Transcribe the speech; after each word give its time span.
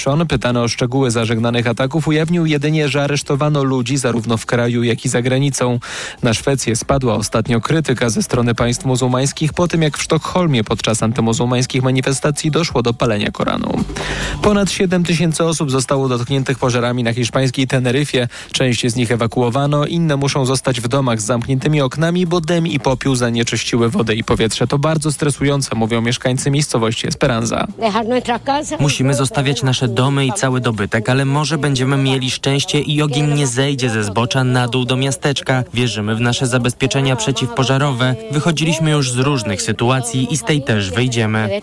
Dyszon, 0.00 0.26
pytany 0.26 0.60
o 0.60 0.68
szczegóły 0.68 1.10
zażegnanych 1.10 1.66
ataków, 1.66 2.08
ujawnił 2.08 2.46
jedynie, 2.46 2.88
że 2.88 3.02
aresztowano 3.02 3.64
ludzi 3.64 3.96
zarówno 3.96 4.36
w 4.36 4.46
kraju, 4.46 4.82
jak 4.82 5.04
i 5.04 5.08
za 5.08 5.22
granicą. 5.22 5.78
Na 6.22 6.34
Szwecję 6.34 6.76
spadła 6.76 7.14
ostatnio 7.14 7.60
krytyka 7.60 8.10
ze 8.10 8.22
strony 8.22 8.54
państw 8.54 8.84
muzułmańskich 8.84 9.52
po 9.52 9.68
tym, 9.68 9.82
jak 9.82 9.98
w 9.98 10.02
Sztokholmie 10.02 10.64
podczas 10.64 11.02
antymuzułmańskich 11.02 11.82
manifestacji 11.82 12.50
doszło 12.50 12.82
do 12.82 12.94
palenia 12.94 13.30
Koranu. 13.30 13.84
Ponad 14.42 14.70
7 14.70 15.04
tysięcy 15.04 15.44
osób 15.44 15.70
zostało 15.70 16.08
dotkniętych 16.08 16.58
pożarami 16.58 17.02
na 17.02 17.12
hiszpańskiej 17.12 17.66
Teneryfie. 17.66 18.28
Część 18.52 18.86
z 18.86 18.96
nich 18.96 19.12
ewakuowano, 19.12 19.86
inne 19.86 20.16
muszą 20.16 20.44
zostać 20.44 20.80
w 20.80 20.88
domach 20.88 21.20
z 21.20 21.24
zamkniętymi 21.24 21.80
oknami, 21.80 22.26
bo 22.26 22.40
dym 22.40 22.66
i 22.66 22.80
popiół 22.80 23.14
zanieczyściły 23.14 23.88
wodę 23.88 24.14
i 24.14 24.24
powietrze. 24.24 24.66
To 24.66 24.78
bardzo 24.78 25.12
stresujące, 25.12 25.74
mówią 25.74 26.00
mieszkańcy 26.00 26.50
miejscowości 26.50 27.06
Esperanza. 27.06 27.66
Musimy 28.80 29.14
zostawiać 29.14 29.62
nasze 29.62 29.89
domy 29.90 30.26
i 30.26 30.32
cały 30.32 30.60
dobytek, 30.60 31.08
ale 31.08 31.24
może 31.24 31.58
będziemy 31.58 31.96
mieli 31.96 32.30
szczęście 32.30 32.80
i 32.80 33.02
ogień 33.02 33.34
nie 33.34 33.46
zejdzie 33.46 33.90
ze 33.90 34.04
zbocza 34.04 34.44
na 34.44 34.68
dół 34.68 34.84
do 34.84 34.96
miasteczka. 34.96 35.64
Wierzymy 35.74 36.14
w 36.14 36.20
nasze 36.20 36.46
zabezpieczenia 36.46 37.16
przeciwpożarowe. 37.16 38.14
Wychodziliśmy 38.30 38.90
już 38.90 39.12
z 39.12 39.18
różnych 39.18 39.62
sytuacji 39.62 40.28
i 40.30 40.36
z 40.36 40.42
tej 40.44 40.62
też 40.62 40.90
wyjdziemy. 40.90 41.60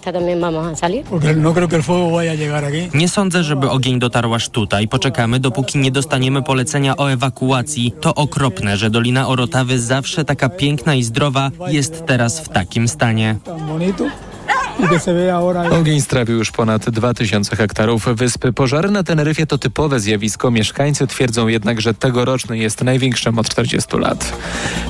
Nie 2.93 3.09
sądzę, 3.09 3.43
żeby 3.43 3.69
ogień 3.69 3.99
dotarł 3.99 4.33
aż 4.33 4.49
tutaj. 4.49 4.87
Poczekamy, 4.87 5.39
dopóki 5.39 5.77
nie 5.77 5.91
dostaniemy 5.91 6.43
polecenia 6.43 6.97
o 6.97 7.11
ewakuacji. 7.11 7.93
To 8.01 8.15
okropne, 8.15 8.77
że 8.77 8.89
Dolina 8.89 9.27
Orotawy, 9.27 9.79
zawsze 9.79 10.25
taka 10.25 10.49
piękna 10.49 10.95
i 10.95 11.03
zdrowa, 11.03 11.51
jest 11.67 12.05
teraz 12.05 12.39
w 12.39 12.49
takim 12.49 12.87
stanie. 12.87 13.35
Ogień 15.71 16.01
strawił 16.01 16.37
już 16.37 16.51
ponad 16.51 16.89
2000 16.89 17.55
hektarów 17.55 18.05
wyspy. 18.05 18.53
Pożary 18.53 18.91
na 18.91 19.03
Teneryfie 19.03 19.45
to 19.47 19.57
typowe 19.57 19.99
zjawisko. 19.99 20.51
Mieszkańcy 20.51 21.07
twierdzą 21.07 21.47
jednak, 21.47 21.81
że 21.81 21.93
tegoroczny 21.93 22.57
jest 22.57 22.83
największym 22.83 23.39
od 23.39 23.49
40 23.49 23.97
lat. 23.97 24.33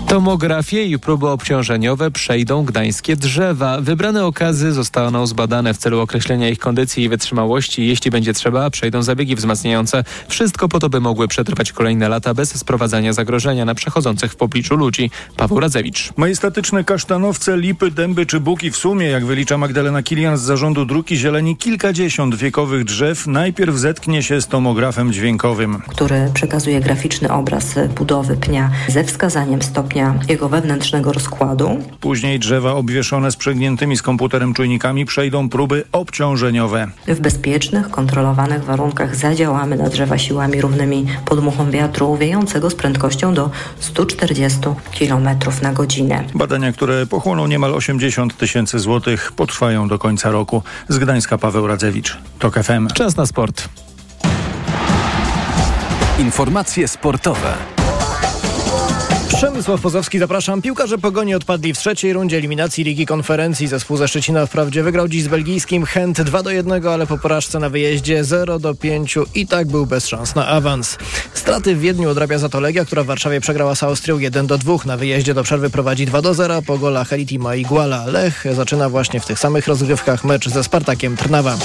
Tomografię 0.08 0.86
i 0.86 1.00
próby 1.00 1.28
obciążeniowe 1.28 2.12
przejdą 2.12 2.64
gdańskie 2.64 3.16
drzewa. 3.16 3.82
Wybrane 3.82 4.26
okazy 4.26 4.72
zostaną 4.72 5.28
zbadane 5.28 5.74
w 5.74 5.78
celu 5.78 6.00
określenia 6.00 6.50
ich 6.50 6.60
kondycji 6.60 7.04
i 7.04 7.10
wytrzymałości. 7.10 7.88
Jeśli 7.88 8.12
będzie 8.12 8.34
trzeba, 8.34 8.70
przejdą 8.70 9.04
zabiegi 9.04 9.36
wzmacniające. 9.36 10.04
Wszystko 10.28 10.70
po 10.70 10.80
to, 10.80 10.90
by 10.90 11.00
mogły 11.00 11.28
przetrwać 11.28 11.72
kolejne 11.72 12.10
lata 12.10 12.34
bez 12.34 12.60
sprowadzania 12.60 13.14
zagrożenia 13.14 13.66
na 13.66 13.76
przechodzących 13.76 14.32
w 14.32 14.36
pobliczu 14.36 14.76
ludzi. 14.76 15.12
Paweł 15.38 15.60
Radzewicz. 15.60 16.10
Majestatyczne 16.18 16.84
kasztanowce, 16.84 17.58
lipy, 17.58 17.92
dęby 17.92 18.26
czy 18.26 18.40
buki 18.40 18.72
w 18.72 18.78
sumie, 18.78 19.08
jak 19.08 19.26
wylicza 19.26 19.58
Magdalena 19.58 19.77
Kilian 20.04 20.38
z 20.38 20.42
zarządu 20.42 20.86
Druki 20.86 21.18
Zieleni, 21.18 21.58
kilkadziesiąt 21.58 22.36
wiekowych 22.36 22.84
drzew 22.84 23.28
najpierw 23.28 23.76
zetknie 23.76 24.24
się 24.24 24.42
z 24.42 24.48
tomografem 24.48 25.14
dźwiękowym. 25.14 25.82
który 25.88 26.32
przekazuje 26.34 26.82
graficzny 26.82 27.32
obraz 27.32 27.76
budowy 27.96 28.38
pnia 28.38 28.70
ze 28.88 29.04
wskazaniem 29.04 29.62
stopnia 29.62 30.20
jego 30.30 30.50
wewnętrznego 30.50 31.14
rozkładu. 31.14 31.78
Później 32.00 32.40
drzewa 32.40 32.74
obwieszone 32.74 33.32
sprzęgniętymi 33.32 33.98
z 33.98 34.02
komputerem 34.02 34.54
czujnikami 34.54 35.06
przejdą 35.06 35.50
próby 35.50 35.84
obciążeniowe. 35.92 36.88
W 37.08 37.20
bezpiecznych, 37.20 37.90
kontrolowanych 37.90 38.64
warunkach 38.64 39.16
zadziałamy 39.16 39.76
na 39.76 39.90
drzewa 39.90 40.18
siłami 40.18 40.62
równymi 40.62 41.06
podmuchom 41.26 41.72
wiatru 41.72 42.18
wiejącego 42.18 42.70
z 42.70 42.76
prędkością 42.76 43.34
do 43.34 43.50
140 43.80 44.60
km 45.00 45.30
na 45.62 45.74
godzinę. 45.74 46.24
Badania, 46.36 46.72
które 46.72 47.06
pochłoną 47.06 47.48
niemal 47.48 47.74
80 47.74 48.38
tysięcy 48.38 48.80
złotych, 48.80 49.32
potrwają 49.32 49.67
do 49.88 50.00
końca 50.00 50.32
roku. 50.32 50.64
Z 50.90 50.98
Gdańska 50.98 51.38
Paweł 51.38 51.68
Radzewicz, 51.68 52.18
TOK 52.40 52.56
FM. 52.64 52.88
Czas 52.88 53.18
na 53.18 53.26
sport. 53.26 53.70
Informacje 56.20 56.88
sportowe. 56.88 57.77
Przemysław 59.28 59.82
Pozowski, 59.82 60.20
zapraszam. 60.20 60.62
Piłkarze 60.62 60.98
Pogoni 60.98 61.36
odpadli 61.36 61.74
w 61.74 61.78
trzeciej 61.78 62.14
rundzie 62.14 62.38
eliminacji 62.38 62.84
Ligi 62.84 63.06
Konferencji. 63.06 63.68
Zespół 63.68 63.98
ze 63.98 64.08
Szczecina 64.08 64.46
wprawdzie 64.46 64.84
wygrał 64.84 65.08
dziś 65.08 65.24
z 65.24 65.28
belgijskim 65.28 65.86
Chęt 65.86 66.22
2 66.22 66.44
do 66.44 66.52
1, 66.52 66.88
ale 66.88 67.08
po 67.08 67.18
porażce 67.18 67.60
na 67.60 67.70
wyjeździe 67.70 68.24
0 68.24 68.60
do 68.60 68.76
5 68.76 69.18
i 69.36 69.48
tak 69.48 69.68
był 69.68 69.86
bez 69.86 70.08
szans 70.08 70.36
na 70.36 70.48
awans. 70.48 70.98
Straty 71.34 71.76
w 71.76 71.80
Wiedniu 71.80 72.10
odrabia 72.10 72.38
za 72.40 72.50
to 72.50 72.60
Legia, 72.60 72.86
która 72.86 73.04
w 73.04 73.06
Warszawie 73.06 73.42
przegrała 73.42 73.76
z 73.76 73.84
Austrią 73.84 74.18
1 74.18 74.48
do 74.48 74.58
2. 74.58 74.76
Na 74.86 74.98
wyjeździe 74.98 75.34
do 75.34 75.44
przerwy 75.44 75.70
prowadzi 75.70 76.06
2 76.06 76.22
do 76.22 76.34
0 76.34 76.62
po 76.62 76.78
golach 76.78 77.14
Elitima 77.14 77.56
i 77.56 77.64
Guala. 77.64 78.06
Lech 78.06 78.46
zaczyna 78.56 78.90
właśnie 78.90 79.20
w 79.20 79.26
tych 79.26 79.40
samych 79.40 79.68
rozgrywkach 79.68 80.24
mecz 80.24 80.50
ze 80.50 80.64
Spartakiem 80.64 81.18
Trnawa. 81.18 81.58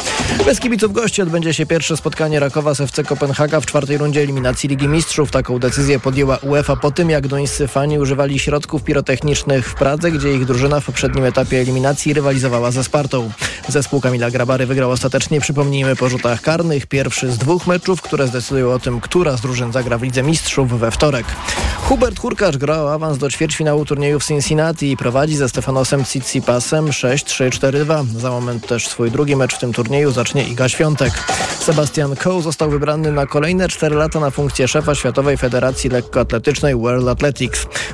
Bez 0.44 0.60
kibiców 0.60 0.92
gości 0.92 1.22
odbędzie 1.22 1.54
się 1.54 1.66
pierwsze 1.66 1.96
spotkanie 1.96 2.40
Rakowa 2.40 2.74
z 2.74 2.80
FC 2.80 3.04
Kopenhaga 3.04 3.60
w 3.60 3.66
czwartej 3.66 3.98
rundzie 3.98 4.20
eliminacji 4.20 4.68
Ligi 4.68 4.88
Mistrzów. 4.88 5.30
Taką 5.30 5.58
decyzję 5.58 6.00
podjęła 6.00 6.36
UEFA 6.36 6.76
po 6.76 6.90
tym, 6.90 7.10
jak 7.10 7.28
duńscy 7.52 7.68
fani 7.68 7.98
używali 7.98 8.38
środków 8.38 8.82
pirotechnicznych 8.82 9.68
w 9.68 9.74
Pradze, 9.74 10.10
gdzie 10.10 10.34
ich 10.34 10.44
drużyna 10.44 10.80
w 10.80 10.84
poprzednim 10.84 11.24
etapie 11.24 11.60
eliminacji 11.60 12.14
rywalizowała 12.14 12.70
ze 12.70 12.84
Spartą. 12.84 13.30
Zespół 13.68 14.00
Kamila 14.00 14.30
Grabary 14.30 14.66
wygrał 14.66 14.90
ostatecznie, 14.90 15.40
przypomnijmy, 15.40 15.96
po 15.96 16.08
rzutach 16.08 16.40
karnych. 16.40 16.86
Pierwszy 16.86 17.32
z 17.32 17.38
dwóch 17.38 17.66
meczów, 17.66 18.02
które 18.02 18.26
zdecydują 18.26 18.72
o 18.72 18.78
tym, 18.78 19.00
która 19.00 19.36
z 19.36 19.40
drużyn 19.40 19.72
zagra 19.72 19.98
w 19.98 20.02
Lidze 20.02 20.22
Mistrzów 20.22 20.80
we 20.80 20.90
wtorek. 20.90 21.26
Hubert 21.82 22.18
Hurkacz 22.18 22.56
grał 22.56 22.88
awans 22.88 23.18
do 23.18 23.30
ćwierćfinału 23.30 23.84
turnieju 23.84 24.20
w 24.20 24.24
Cincinnati 24.24 24.90
i 24.90 24.96
prowadzi 24.96 25.36
ze 25.36 25.48
Stefanosem 25.48 26.04
Tsitsipasem 26.04 26.86
6-3-4-2. 26.86 28.06
Za 28.06 28.30
moment 28.30 28.66
też 28.66 28.88
swój 28.88 29.10
drugi 29.10 29.36
mecz 29.36 29.54
w 29.54 29.58
tym 29.58 29.72
turnieju 29.72 30.12
zacznie 30.12 30.48
Iga 30.48 30.68
Świątek. 30.68 31.12
Sebastian 31.58 32.16
Coe 32.16 32.42
został 32.42 32.70
wybrany 32.70 33.12
na 33.12 33.26
kolejne 33.26 33.68
4 33.68 33.96
lata 33.96 34.20
na 34.20 34.30
funkcję 34.30 34.68
szefa 34.68 34.94
Światowej 34.94 35.36
Federacji 35.36 35.90
Lekkoatletycznej 35.90 36.76
World 36.76 37.08
Athletics. 37.08 37.41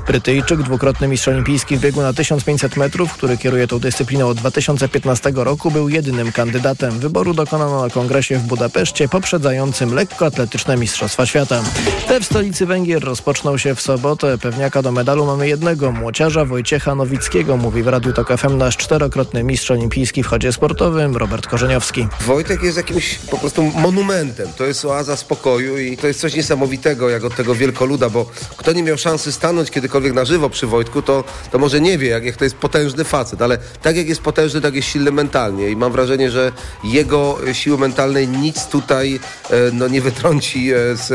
Brytyjczyk, 0.07 0.63
dwukrotny 0.63 1.09
mistrz 1.09 1.29
olimpijski 1.29 1.77
w 1.77 1.81
biegu 1.81 2.03
na 2.03 2.13
1500 2.13 2.77
metrów, 2.77 3.13
który 3.13 3.39
kieruje 3.39 3.67
tą 3.67 3.79
dyscypliną 3.79 4.29
od 4.29 4.39
2015 4.39 5.33
roku, 5.35 5.71
był 5.71 5.89
jedynym 5.89 6.33
kandydatem. 6.33 6.99
Wyboru 6.99 7.35
dokonano 7.35 7.83
na 7.83 7.91
kongresie 7.91 8.39
w 8.39 8.43
Budapeszcie 8.43 9.09
poprzedzającym 9.09 9.95
lekkoatletyczne 9.95 10.77
Mistrzostwa 10.77 11.27
Świata. 11.27 11.63
Te 12.09 12.21
w 12.21 12.25
stolicy 12.25 12.67
Węgier 12.67 13.05
rozpoczną 13.05 13.59
się 13.59 13.75
w 13.75 13.81
sobotę. 13.81 14.39
Pewniaka 14.39 14.83
do 14.83 14.93
medalu 14.93 15.27
mamy 15.27 15.49
jednego, 15.49 15.93
młociarza 15.93 16.45
Wojciecha 16.45 16.95
Nowickiego, 16.95 17.57
mówi 17.57 17.83
w 17.83 17.89
Radiu 17.89 18.13
Tok 18.13 18.39
FM 18.39 18.59
nasz 18.59 18.77
czterokrotny 18.77 19.45
mistrz 19.45 19.71
olimpijski 19.71 20.23
w 20.23 20.27
chodzie 20.27 20.53
sportowym 20.53 21.17
Robert 21.17 21.47
Korzeniowski. 21.47 22.07
Wojtek 22.21 22.63
jest 22.63 22.77
jakimś 22.77 23.19
po 23.19 23.39
prostu 23.39 23.63
monumentem. 23.63 24.49
To 24.57 24.65
jest 24.65 24.85
oaza 24.85 25.17
spokoju 25.17 25.79
i 25.79 25.97
to 25.97 26.07
jest 26.07 26.21
coś 26.21 26.35
niesamowitego, 26.35 27.09
jak 27.09 27.25
od 27.25 27.35
tego 27.35 27.55
wielkoluda, 27.55 28.11
bo 28.11 28.31
kto 28.57 28.73
nie 28.73 28.83
miał 28.83 28.99
szansy 28.99 29.33
stanąć 29.39 29.71
kiedykolwiek 29.71 30.13
na 30.15 30.25
żywo 30.25 30.51
przy 30.51 30.67
Wojtku, 30.67 31.03
to, 31.03 31.25
to 31.53 31.59
może 31.59 31.81
nie 31.81 31.99
wie, 31.99 32.09
jak, 32.09 32.25
jak 32.25 32.37
to 32.37 32.45
jest 32.45 32.57
potężny 32.57 33.05
facet, 33.05 33.43
ale 33.43 33.59
tak 33.83 33.97
jak 33.97 34.09
jest 34.09 34.21
potężny, 34.21 34.61
tak 34.61 34.75
jest 34.75 34.89
silny 34.89 35.13
mentalnie 35.13 35.71
i 35.71 35.77
mam 35.77 35.93
wrażenie, 35.93 36.31
że 36.31 36.53
jego 36.85 37.39
siły 37.53 37.79
mentalnej 37.79 38.29
nic 38.29 38.67
tutaj 38.67 39.21
e, 39.51 39.57
no, 39.73 39.89
nie 39.89 40.01
wytrąci 40.01 40.73
e, 40.73 40.97
z, 40.97 41.11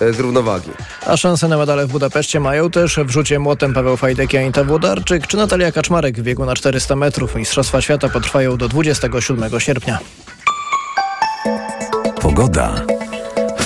e, 0.00 0.12
z 0.12 0.20
równowagi. 0.20 0.70
A 1.06 1.16
szanse 1.16 1.48
na 1.48 1.58
medale 1.58 1.86
w 1.86 1.90
Budapeszcie 1.90 2.40
mają 2.40 2.70
też 2.70 2.96
w 2.96 3.10
rzucie 3.10 3.38
młotem 3.38 3.74
Paweł 3.74 3.96
Fajdek 3.96 4.34
i 4.34 4.36
Anita 4.36 4.64
Włodarczyk 4.64 5.26
czy 5.26 5.36
Natalia 5.36 5.72
Kaczmarek 5.72 6.18
w 6.18 6.22
biegu 6.22 6.44
na 6.44 6.54
400 6.54 6.96
metrów. 6.96 7.34
Mistrzostwa 7.34 7.80
Świata 7.80 8.08
potrwają 8.08 8.56
do 8.56 8.68
27 8.68 9.60
sierpnia. 9.60 9.98
Pogoda. 12.20 12.93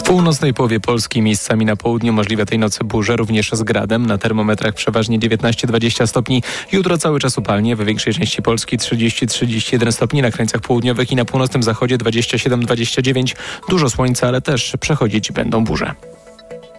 W 0.08 0.10
północnej 0.10 0.54
połowie 0.54 0.80
Polski 0.80 1.22
miejscami 1.22 1.64
na 1.64 1.76
południu 1.76 2.12
możliwe 2.12 2.46
tej 2.46 2.58
nocy 2.58 2.84
burze, 2.84 3.16
również 3.16 3.50
z 3.52 3.62
gradem. 3.62 4.06
Na 4.06 4.19
termometrach 4.19 4.74
przeważnie 4.74 5.19
19-20 5.19 6.06
stopni. 6.06 6.42
Jutro 6.72 6.98
cały 6.98 7.20
czas 7.20 7.38
upalnie, 7.38 7.76
we 7.76 7.84
większej 7.84 8.14
części 8.14 8.42
Polski 8.42 8.78
30-31 8.78 9.92
stopni, 9.92 10.22
na 10.22 10.30
krańcach 10.30 10.60
południowych 10.60 11.12
i 11.12 11.16
na 11.16 11.24
północnym 11.24 11.62
zachodzie 11.62 11.98
27-29. 11.98 13.36
Dużo 13.69 13.91
słońca, 13.91 14.28
ale 14.28 14.40
też 14.40 14.72
przechodzić 14.81 15.32
będą 15.32 15.64
burze. 15.64 15.94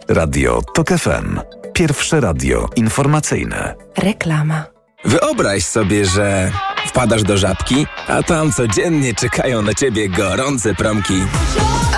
Radio 0.08 0.62
TOK 0.74 0.90
FM. 0.90 1.40
Pierwsze 1.74 2.22
radio 2.22 2.70
informacyjne. 2.76 3.76
Reklama. 3.98 4.66
Wyobraź 5.06 5.64
sobie, 5.64 6.06
że 6.06 6.52
wpadasz 6.86 7.24
do 7.24 7.38
żabki, 7.38 7.86
a 8.08 8.24
tam 8.24 8.52
codziennie 8.52 9.14
czekają 9.14 9.62
na 9.62 9.74
ciebie 9.74 10.10
gorące 10.10 10.76
promki. 10.76 11.22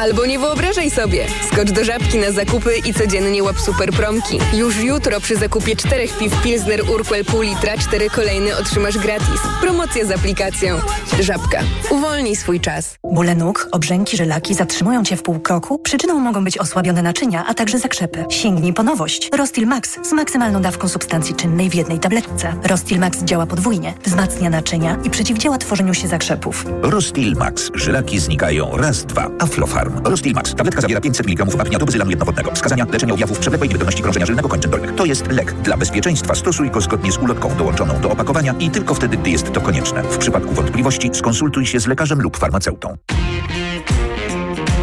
Albo 0.01 0.25
nie 0.25 0.39
wyobrażaj 0.39 0.91
sobie. 0.91 1.25
Skocz 1.51 1.71
do 1.71 1.83
żabki 1.83 2.17
na 2.17 2.31
zakupy 2.31 2.77
i 2.85 2.93
codziennie 2.93 3.43
łap 3.43 3.59
super 3.59 3.91
promki. 3.91 4.39
Już 4.53 4.83
jutro 4.83 5.19
przy 5.19 5.35
zakupie 5.35 5.75
czterech 5.75 6.17
piw 6.17 6.41
Pilsner 6.41 6.89
Urquell 6.89 7.25
pół 7.25 7.41
litra, 7.41 7.77
cztery 7.77 8.09
kolejne 8.09 8.57
otrzymasz 8.57 8.97
gratis. 8.97 9.41
Promocja 9.61 10.05
z 10.05 10.11
aplikacją. 10.11 10.79
Żabka. 11.19 11.59
Uwolnij 11.89 12.35
swój 12.35 12.59
czas. 12.59 12.95
Bóle 13.03 13.35
nóg, 13.35 13.69
obrzęki, 13.71 14.17
żylaki 14.17 14.53
zatrzymują 14.55 15.03
Cię 15.03 15.17
w 15.17 15.23
pół 15.23 15.39
kroku? 15.39 15.79
Przyczyną 15.79 16.19
mogą 16.19 16.43
być 16.43 16.57
osłabione 16.57 17.01
naczynia, 17.01 17.45
a 17.47 17.53
także 17.53 17.79
zakrzepy. 17.79 18.25
Sięgnij 18.29 18.73
po 18.73 18.83
nowość. 18.83 19.29
Rostil 19.37 19.67
Max 19.67 19.97
z 20.09 20.11
maksymalną 20.11 20.61
dawką 20.61 20.87
substancji 20.87 21.35
czynnej 21.35 21.69
w 21.69 21.75
jednej 21.75 21.99
tabletce. 21.99 22.53
Rostil 22.63 22.99
Max 22.99 23.23
działa 23.23 23.45
podwójnie. 23.45 23.93
Wzmacnia 24.05 24.49
naczynia 24.49 24.97
i 25.03 25.09
przeciwdziała 25.09 25.57
tworzeniu 25.57 25.93
się 25.93 26.07
zakrzepów. 26.07 26.65
Rostil 26.81 27.35
Max. 27.35 27.71
Żylaki 27.73 28.19
znikają. 28.19 28.77
Raz, 28.77 29.05
dwa. 29.05 29.29
Aflofarm. 29.39 29.90
Rostil 30.03 30.33
Max. 30.33 30.55
Tabletka 30.55 30.81
zawiera 30.81 31.01
500 31.01 31.27
mg 31.27 31.61
apniatu 31.61 31.85
bezylanu 31.85 32.09
jednowodnego. 32.09 32.51
Wskazania 32.51 32.85
leczenia 32.91 33.13
objawów 33.13 33.39
przewlekłej 33.39 33.69
niewydolności 33.69 34.03
krążenia 34.03 34.25
żylnego 34.25 34.49
kończyn 34.49 34.71
dolnych. 34.71 34.95
To 34.95 35.05
jest 35.05 35.31
lek. 35.31 35.53
Dla 35.53 35.77
bezpieczeństwa 35.77 36.35
stosuj 36.35 36.71
go 36.71 36.81
zgodnie 36.81 37.11
z 37.11 37.17
ulotką 37.17 37.55
dołączoną 37.55 38.01
do 38.01 38.11
opakowania 38.11 38.55
i 38.59 38.69
tylko 38.69 38.93
wtedy, 38.93 39.17
gdy 39.17 39.29
jest 39.29 39.51
to 39.53 39.61
konieczne. 39.61 40.03
W 40.03 40.17
przypadku 40.17 40.53
wątpliwości 40.53 41.09
skonsultuj 41.13 41.65
się 41.65 41.79
z 41.79 41.87
lekarzem 41.87 42.21
lub 42.21 42.37
farmaceutą. 42.37 42.97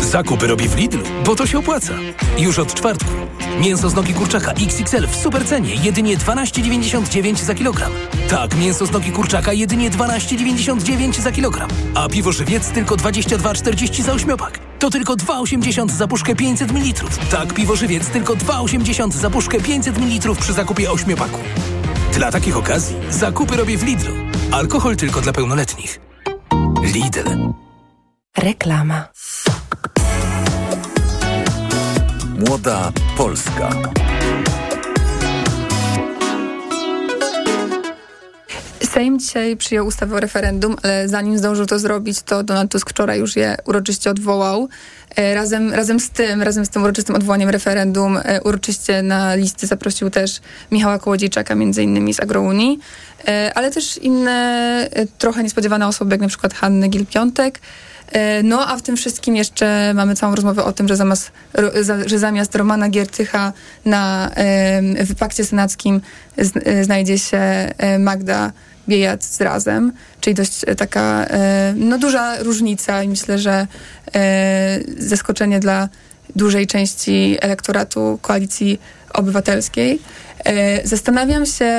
Zakupy 0.01 0.47
robi 0.47 0.69
w 0.69 0.77
Lidlu, 0.77 1.03
bo 1.27 1.35
to 1.35 1.47
się 1.47 1.59
opłaca. 1.59 1.93
Już 2.39 2.59
od 2.59 2.75
czwartku. 2.75 3.11
Mięso 3.61 3.91
z 3.91 3.95
nogi 3.95 4.15
kurczaka 4.15 4.53
XXL 4.53 5.07
w 5.07 5.17
supercenie 5.17 5.75
jedynie 5.75 6.17
12,99 6.17 7.45
za 7.45 7.55
kilogram. 7.55 7.93
Tak, 8.31 8.57
mięso 8.57 8.87
z 8.87 8.91
nogi 8.91 9.13
kurczaka 9.13 9.53
jedynie 9.53 9.91
12,99 9.91 11.21
za 11.21 11.33
kilogram. 11.33 11.71
A 11.95 12.09
piwo 12.09 12.33
żywiec 12.33 12.69
tylko 12.69 12.97
22,40 12.97 14.03
za 14.03 14.13
ośmiopak. 14.13 14.68
To 14.79 14.91
tylko 14.91 15.17
2,80 15.17 15.91
za 15.91 16.09
puszkę 16.09 16.37
500 16.37 16.73
ml. 16.73 17.05
Tak, 17.31 17.55
piwo 17.55 17.77
żywiec 17.77 18.09
tylko 18.09 18.35
2,80 18.35 19.13
za 19.13 19.31
puszkę 19.31 19.61
500 19.61 19.99
ml 19.99 20.37
przy 20.41 20.53
zakupie 20.53 20.91
ośmiopaku. 20.91 21.39
Dla 22.13 22.31
takich 22.31 22.57
okazji 22.57 22.97
zakupy 23.11 23.57
robię 23.57 23.79
w 23.79 23.83
Lidlu. 23.83 24.15
Alkohol 24.53 24.97
tylko 24.97 25.21
dla 25.21 25.33
pełnoletnich. 25.33 26.01
Lidl. 26.83 27.53
Reklama. 28.37 29.05
Młoda 32.39 32.93
Polska. 33.17 33.71
Sejm 38.99 39.19
dzisiaj 39.19 39.57
przyjął 39.57 39.87
ustawę 39.87 40.17
o 40.17 40.21
referendum, 40.21 40.77
ale 40.83 41.09
zanim 41.09 41.39
zdążył 41.39 41.67
to 41.67 41.79
zrobić, 41.79 42.23
to 42.23 42.43
Donald 42.43 42.71
Tusk 42.71 42.91
wczoraj 42.91 43.19
już 43.19 43.37
je 43.37 43.57
uroczyście 43.65 44.11
odwołał. 44.11 44.69
E, 45.17 45.35
razem, 45.35 45.75
razem 45.75 46.01
z 46.01 46.11
tym, 46.11 46.43
razem 46.43 46.67
z 46.67 46.69
tym 46.69 46.83
uroczystym 46.83 47.17
odwołaniem 47.17 47.49
referendum, 47.49 48.17
e, 48.17 48.41
uroczyście 48.43 49.03
na 49.03 49.35
listy 49.35 49.67
zaprosił 49.67 50.11
też 50.11 50.41
Michała 50.71 50.99
Kołodziejczaka, 50.99 51.55
między 51.55 51.83
innymi 51.83 52.15
z 52.15 52.21
Agrounii, 52.21 52.79
e, 53.29 53.53
ale 53.55 53.71
też 53.71 53.99
inne 53.99 54.89
trochę 55.19 55.43
niespodziewane 55.43 55.87
osoby, 55.87 56.15
jak 56.15 56.21
na 56.21 56.29
przykład 56.29 56.55
Hanny 56.55 56.89
Gil-Piątek. 56.89 57.53
No, 58.45 58.69
a 58.69 58.77
w 58.77 58.83
tym 58.83 58.97
wszystkim 58.97 59.37
jeszcze 59.37 59.93
mamy 59.95 60.15
całą 60.17 60.35
rozmowę 60.35 60.65
o 60.65 60.73
tym, 60.73 60.89
że 60.89 60.97
zamiast, 60.97 61.33
że 62.07 62.19
zamiast 62.19 62.55
Romana 62.55 62.89
Giertycha 62.89 63.53
na, 63.85 64.31
w 65.07 65.15
pakcie 65.19 65.45
senackim 65.45 66.01
znajdzie 66.83 67.19
się 67.19 67.41
Magda 67.99 68.53
Biejat 68.89 69.25
z 69.25 69.41
Razem, 69.41 69.93
czyli 70.21 70.35
dość 70.35 70.61
taka 70.77 71.27
no, 71.75 71.99
duża 71.99 72.43
różnica 72.43 73.03
i 73.03 73.09
myślę, 73.09 73.39
że 73.39 73.67
zaskoczenie 74.99 75.61
dla 75.61 75.89
dużej 76.37 76.67
części 76.67 77.37
elektoratu 77.41 78.19
koalicji 78.23 78.81
obywatelskiej. 79.13 80.01
Zastanawiam 80.85 81.47
się, 81.47 81.73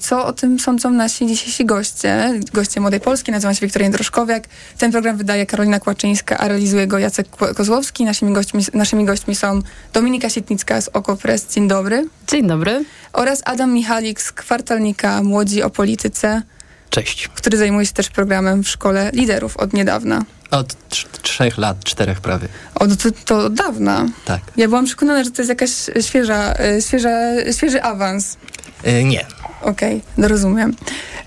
co 0.00 0.26
o 0.26 0.32
tym 0.32 0.60
sądzą 0.60 0.90
nasi 0.90 1.26
dzisiejsi 1.26 1.64
goście, 1.64 2.40
goście 2.52 2.80
Młodej 2.80 3.00
Polski. 3.00 3.32
Nazywam 3.32 3.54
się 3.54 3.60
Wiktoria 3.60 3.90
Droszkowiak. 3.90 4.44
Ten 4.78 4.92
program 4.92 5.16
wydaje 5.16 5.46
Karolina 5.46 5.80
Kłaczyńska, 5.80 6.38
a 6.38 6.48
realizuje 6.48 6.86
go 6.86 6.98
Jacek 6.98 7.28
Kozłowski. 7.56 8.04
Naszymi 8.04 8.32
gośćmi, 8.32 8.64
naszymi 8.74 9.04
gośćmi 9.04 9.34
są 9.34 9.62
Dominika 9.92 10.30
Sietnicka 10.30 10.80
z 10.80 10.88
Oko 10.88 11.16
Press. 11.16 11.54
Dzień 11.54 11.68
dobry. 11.68 12.08
Dzień 12.28 12.46
dobry. 12.46 12.84
Oraz 13.12 13.42
Adam 13.44 13.72
Michalik 13.72 14.20
z 14.20 14.32
kwartalnika 14.32 15.22
Młodzi 15.22 15.62
o 15.62 15.70
Polityce. 15.70 16.42
Cześć. 16.90 17.28
Który 17.28 17.58
zajmuje 17.58 17.86
się 17.86 17.92
też 17.92 18.08
programem 18.08 18.64
w 18.64 18.68
Szkole 18.68 19.10
Liderów 19.14 19.56
od 19.56 19.72
niedawna. 19.72 20.24
Od 20.50 20.76
trzech 21.22 21.58
lat, 21.58 21.84
czterech 21.84 22.20
prawie. 22.20 22.48
Od, 22.74 23.02
to, 23.02 23.08
to 23.24 23.38
od 23.38 23.54
dawna. 23.54 24.06
Tak. 24.24 24.40
Ja 24.56 24.68
byłam 24.68 24.84
przekonana, 24.84 25.24
że 25.24 25.30
to 25.30 25.42
jest 25.42 25.48
jakaś 25.48 25.70
świeża, 26.00 26.54
świeża, 26.80 27.18
świeży 27.52 27.82
awans. 27.82 28.36
Yy, 28.84 29.04
nie. 29.04 29.26
Okej, 29.62 29.96
okay, 29.96 30.00
no 30.16 30.28
rozumiem. 30.28 30.76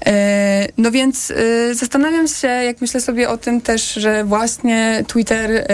E, 0.05 0.67
no 0.77 0.91
więc 0.91 1.31
e, 1.31 1.75
zastanawiam 1.75 2.27
się, 2.27 2.47
jak 2.47 2.81
myślę 2.81 3.01
sobie 3.01 3.29
o 3.29 3.37
tym 3.37 3.61
też, 3.61 3.93
że 3.93 4.23
właśnie 4.23 5.03
Twitter 5.07 5.51
e, 5.51 5.65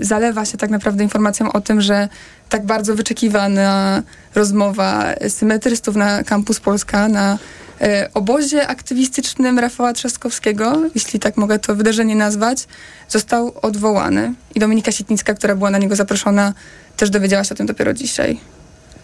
zalewa 0.00 0.44
się 0.44 0.58
tak 0.58 0.70
naprawdę 0.70 1.04
informacją 1.04 1.52
o 1.52 1.60
tym, 1.60 1.80
że 1.80 2.08
tak 2.48 2.66
bardzo 2.66 2.94
wyczekiwana 2.94 4.02
rozmowa 4.34 5.04
symetrystów 5.28 5.96
na 5.96 6.24
Campus 6.24 6.60
Polska, 6.60 7.08
na 7.08 7.38
obozie 8.14 8.66
aktywistycznym 8.66 9.58
Rafała 9.58 9.92
Trzaskowskiego, 9.92 10.82
jeśli 10.94 11.20
tak 11.20 11.36
mogę 11.36 11.58
to 11.58 11.74
wydarzenie 11.74 12.16
nazwać, 12.16 12.66
został 13.08 13.52
odwołany. 13.62 14.34
I 14.54 14.60
Dominika 14.60 14.92
Sitnicka, 14.92 15.34
która 15.34 15.56
była 15.56 15.70
na 15.70 15.78
niego 15.78 15.96
zaproszona, 15.96 16.54
też 16.96 17.10
dowiedziała 17.10 17.44
się 17.44 17.54
o 17.54 17.56
tym 17.56 17.66
dopiero 17.66 17.94
dzisiaj. 17.94 18.40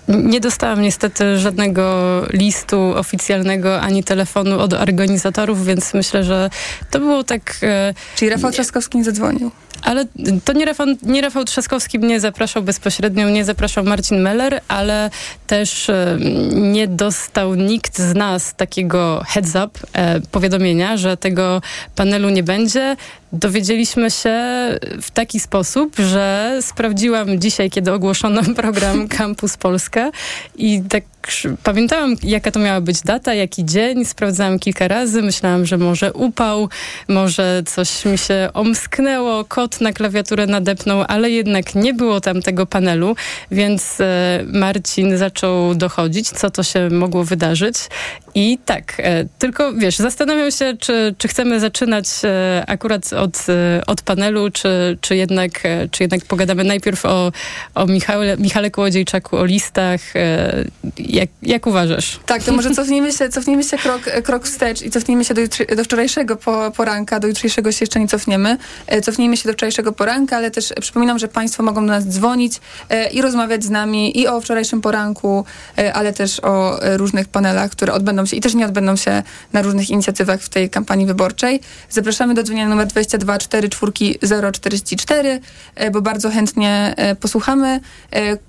Nie 0.08 0.40
dostałam 0.40 0.82
niestety 0.82 1.38
żadnego 1.38 2.22
listu 2.32 2.80
oficjalnego 2.96 3.80
ani 3.80 4.04
telefonu 4.04 4.58
od 4.58 4.72
organizatorów, 4.72 5.66
więc 5.66 5.94
myślę, 5.94 6.24
że 6.24 6.50
to 6.90 6.98
było 6.98 7.24
tak. 7.24 7.56
E, 7.62 7.94
Czyli 8.16 8.30
Rafał 8.30 8.50
Trzaskowski 8.50 8.98
nie 8.98 9.04
zadzwonił. 9.04 9.50
Ale 9.82 10.04
to 10.44 10.52
nie 10.52 10.64
Rafał, 10.64 10.86
nie 11.02 11.20
Rafał 11.20 11.44
Trzaskowski 11.44 11.98
mnie 11.98 12.20
zapraszał 12.20 12.62
bezpośrednio, 12.62 13.28
nie 13.28 13.44
zapraszał 13.44 13.84
Marcin 13.84 14.20
Meller, 14.20 14.60
ale 14.68 15.10
też 15.46 15.90
e, 15.90 16.18
nie 16.52 16.88
dostał 16.88 17.54
nikt 17.54 17.98
z 17.98 18.14
nas 18.14 18.54
takiego 18.54 19.22
heads 19.26 19.50
up, 19.50 19.80
e, 19.92 20.20
powiadomienia, 20.20 20.96
że 20.96 21.16
tego 21.16 21.62
panelu 21.96 22.30
nie 22.30 22.42
będzie. 22.42 22.96
Dowiedzieliśmy 23.40 24.10
się 24.10 24.34
w 25.02 25.10
taki 25.10 25.40
sposób, 25.40 25.96
że 25.98 26.58
sprawdziłam 26.62 27.40
dzisiaj, 27.40 27.70
kiedy 27.70 27.92
ogłoszono 27.92 28.42
program 28.62 29.08
Campus 29.08 29.56
Polska 29.56 30.10
i 30.56 30.82
tak 30.88 31.04
pamiętałam, 31.62 32.16
jaka 32.22 32.50
to 32.50 32.60
miała 32.60 32.80
być 32.80 33.00
data, 33.00 33.34
jaki 33.34 33.64
dzień. 33.64 34.04
Sprawdzałam 34.04 34.58
kilka 34.58 34.88
razy. 34.88 35.22
Myślałam, 35.22 35.66
że 35.66 35.78
może 35.78 36.12
upał, 36.12 36.68
może 37.08 37.62
coś 37.66 38.04
mi 38.04 38.18
się 38.18 38.48
omsknęło, 38.54 39.44
kot 39.44 39.80
na 39.80 39.92
klawiaturę 39.92 40.46
nadepnął, 40.46 41.04
ale 41.08 41.30
jednak 41.30 41.74
nie 41.74 41.94
było 41.94 42.20
tam 42.20 42.42
tego 42.42 42.66
panelu, 42.66 43.16
więc 43.50 44.00
e, 44.00 44.44
Marcin 44.46 45.16
zaczął 45.16 45.74
dochodzić, 45.74 46.28
co 46.28 46.50
to 46.50 46.62
się 46.62 46.90
mogło 46.90 47.24
wydarzyć. 47.24 47.76
I 48.34 48.58
tak, 48.64 48.94
e, 48.98 49.24
tylko 49.38 49.72
wiesz, 49.72 49.96
zastanawiam 49.96 50.50
się, 50.50 50.76
czy, 50.80 51.14
czy 51.18 51.28
chcemy 51.28 51.60
zaczynać 51.60 52.06
e, 52.24 52.64
akurat 52.66 53.12
od, 53.12 53.46
od 53.86 54.02
panelu, 54.02 54.50
czy, 54.50 54.98
czy, 55.00 55.16
jednak, 55.16 55.62
czy 55.90 56.02
jednak 56.02 56.24
pogadamy 56.24 56.64
najpierw 56.64 57.04
o, 57.04 57.32
o 57.74 57.86
Michale, 57.86 58.36
Michale 58.36 58.70
Kołodziejczaku, 58.70 59.36
o 59.36 59.44
listach 59.44 60.00
jak, 61.16 61.28
jak 61.42 61.66
uważasz? 61.66 62.20
Tak, 62.26 62.42
to 62.42 62.52
może 62.52 62.70
cofnijmy 62.70 63.12
się, 63.12 63.28
cofnijmy 63.28 63.64
się 63.64 63.78
krok, 63.78 64.02
krok 64.24 64.44
wstecz 64.44 64.82
i 64.82 64.90
cofnijmy 64.90 65.24
się 65.24 65.34
do, 65.34 65.42
do 65.76 65.84
wczorajszego 65.84 66.36
po, 66.36 66.70
poranka, 66.76 67.20
do 67.20 67.28
jutrzejszego 67.28 67.72
się 67.72 67.78
jeszcze 67.80 68.00
nie 68.00 68.08
cofniemy. 68.08 68.58
E, 68.86 69.00
cofnijmy 69.00 69.36
się 69.36 69.48
do 69.48 69.52
wczorajszego 69.52 69.92
poranka, 69.92 70.36
ale 70.36 70.50
też 70.50 70.72
przypominam, 70.80 71.18
że 71.18 71.28
Państwo 71.28 71.62
mogą 71.62 71.80
do 71.86 71.92
nas 71.92 72.04
dzwonić 72.04 72.60
e, 72.88 73.10
i 73.10 73.22
rozmawiać 73.22 73.64
z 73.64 73.70
nami 73.70 74.20
i 74.20 74.28
o 74.28 74.40
wczorajszym 74.40 74.80
poranku, 74.80 75.44
e, 75.78 75.94
ale 75.94 76.12
też 76.12 76.40
o 76.40 76.78
różnych 76.96 77.28
panelach, 77.28 77.70
które 77.70 77.92
odbędą 77.92 78.26
się 78.26 78.36
i 78.36 78.40
też 78.40 78.54
nie 78.54 78.66
odbędą 78.66 78.96
się 78.96 79.22
na 79.52 79.62
różnych 79.62 79.90
inicjatywach 79.90 80.40
w 80.40 80.48
tej 80.48 80.70
kampanii 80.70 81.06
wyborczej. 81.06 81.60
Zapraszamy 81.90 82.34
do 82.34 82.42
dzwonienia 82.42 82.68
numer 82.68 82.86
22 82.86 83.38
44 83.38 84.52
044, 84.52 85.40
bo 85.92 86.02
bardzo 86.02 86.30
chętnie 86.30 86.94
posłuchamy. 87.20 87.80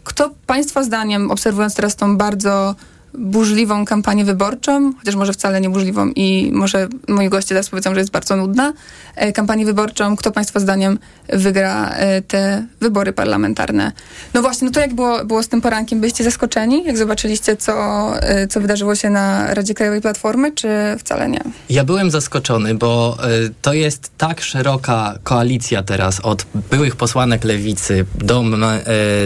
Kto 0.04 0.32
Państwa 0.48 0.84
zdaniem, 0.84 1.32
obserwując 1.32 1.76
teraz 1.76 1.96
tą 1.96 2.18
bardzo 2.18 2.57
pero 2.58 2.76
burzliwą 3.14 3.86
kampanię 3.86 4.26
wyborczą, 4.26 4.94
chociaż 5.00 5.16
może 5.16 5.34
wcale 5.34 5.62
nie 5.62 5.70
burzliwą 5.70 6.12
i 6.16 6.52
może 6.54 6.88
moi 7.08 7.30
goście 7.30 7.50
teraz 7.50 7.70
powiedzą, 7.70 7.94
że 7.94 8.00
jest 8.00 8.12
bardzo 8.12 8.36
nudna, 8.36 8.74
e, 9.16 9.34
kampanię 9.34 9.66
wyborczą. 9.66 10.16
Kto 10.16 10.32
Państwa 10.32 10.60
zdaniem 10.60 11.00
wygra 11.30 11.90
e, 11.90 12.22
te 12.22 12.66
wybory 12.82 13.14
parlamentarne? 13.14 13.92
No 14.34 14.42
właśnie, 14.42 14.66
no 14.66 14.72
to 14.72 14.80
jak 14.80 14.94
było, 14.94 15.26
było 15.26 15.44
z 15.44 15.48
tym 15.48 15.62
porankiem? 15.62 16.00
Byliście 16.00 16.24
zaskoczeni, 16.24 16.84
jak 16.84 16.98
zobaczyliście, 16.98 17.58
co, 17.58 17.74
e, 18.22 18.48
co 18.48 18.62
wydarzyło 18.62 18.96
się 18.96 19.10
na 19.10 19.54
Radzie 19.54 19.74
Krajowej 19.74 20.02
Platformy, 20.02 20.52
czy 20.52 20.68
wcale 21.00 21.30
nie? 21.30 21.42
Ja 21.70 21.84
byłem 21.84 22.12
zaskoczony, 22.12 22.76
bo 22.76 23.18
to 23.62 23.74
jest 23.74 24.12
tak 24.18 24.42
szeroka 24.42 25.20
koalicja 25.24 25.84
teraz 25.84 26.20
od 26.20 26.46
byłych 26.72 26.96
posłanek 26.96 27.44
Lewicy 27.44 28.06
do, 28.16 28.44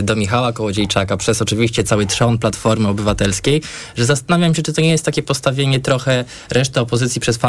do 0.04 0.16
Michała 0.16 0.54
Kołodziejczaka, 0.54 1.18
przez 1.18 1.42
oczywiście 1.42 1.84
cały 1.84 2.06
trzon 2.06 2.38
Platformy 2.38 2.88
Obywatelskiej, 2.88 3.62
że 3.98 4.06
zastanawiam 4.06 4.56
się, 4.56 4.62
czy 4.62 4.74
to 4.74 4.82
nie 4.82 4.90
jest 4.90 5.06
takie 5.06 5.24
postawienie 5.24 5.80
trochę 5.80 6.26
reszty 6.50 6.80
opozycji 6.80 7.22
przez 7.22 7.38
fakt, 7.38 7.42